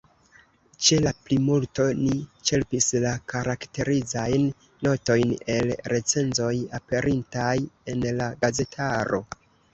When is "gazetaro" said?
8.43-9.23